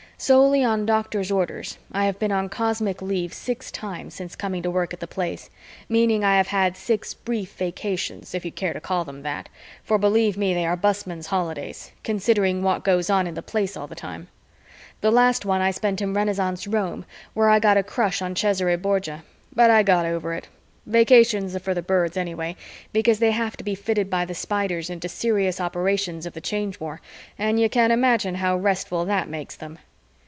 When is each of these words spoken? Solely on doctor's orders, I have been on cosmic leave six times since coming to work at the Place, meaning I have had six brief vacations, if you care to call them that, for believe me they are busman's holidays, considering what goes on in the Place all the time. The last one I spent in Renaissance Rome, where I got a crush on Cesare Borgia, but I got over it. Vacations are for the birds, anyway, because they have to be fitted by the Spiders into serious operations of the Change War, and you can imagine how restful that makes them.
Solely 0.21 0.63
on 0.63 0.85
doctor's 0.85 1.31
orders, 1.31 1.79
I 1.91 2.05
have 2.05 2.19
been 2.19 2.31
on 2.31 2.47
cosmic 2.47 3.01
leave 3.01 3.33
six 3.33 3.71
times 3.71 4.13
since 4.13 4.35
coming 4.35 4.61
to 4.61 4.69
work 4.69 4.93
at 4.93 4.99
the 4.99 5.07
Place, 5.07 5.49
meaning 5.89 6.23
I 6.23 6.37
have 6.37 6.49
had 6.49 6.77
six 6.77 7.15
brief 7.15 7.53
vacations, 7.55 8.35
if 8.35 8.45
you 8.45 8.51
care 8.51 8.71
to 8.73 8.79
call 8.79 9.03
them 9.03 9.23
that, 9.23 9.49
for 9.83 9.97
believe 9.97 10.37
me 10.37 10.53
they 10.53 10.63
are 10.63 10.75
busman's 10.77 11.25
holidays, 11.25 11.91
considering 12.03 12.61
what 12.61 12.83
goes 12.83 13.09
on 13.09 13.25
in 13.25 13.33
the 13.33 13.41
Place 13.41 13.75
all 13.75 13.87
the 13.87 13.95
time. 13.95 14.27
The 15.01 15.09
last 15.09 15.43
one 15.43 15.59
I 15.59 15.71
spent 15.71 16.01
in 16.03 16.13
Renaissance 16.13 16.67
Rome, 16.67 17.03
where 17.33 17.49
I 17.49 17.57
got 17.57 17.77
a 17.77 17.81
crush 17.81 18.21
on 18.21 18.35
Cesare 18.35 18.75
Borgia, 18.77 19.23
but 19.55 19.71
I 19.71 19.81
got 19.81 20.05
over 20.05 20.35
it. 20.35 20.47
Vacations 20.85 21.55
are 21.55 21.59
for 21.59 21.73
the 21.73 21.81
birds, 21.81 22.15
anyway, 22.15 22.55
because 22.93 23.17
they 23.17 23.31
have 23.31 23.57
to 23.57 23.63
be 23.63 23.73
fitted 23.73 24.11
by 24.11 24.25
the 24.25 24.35
Spiders 24.35 24.87
into 24.87 25.09
serious 25.09 25.59
operations 25.59 26.27
of 26.27 26.33
the 26.33 26.41
Change 26.41 26.79
War, 26.79 27.01
and 27.39 27.59
you 27.59 27.67
can 27.67 27.89
imagine 27.89 28.35
how 28.35 28.55
restful 28.55 29.03
that 29.05 29.27
makes 29.27 29.55
them. 29.55 29.79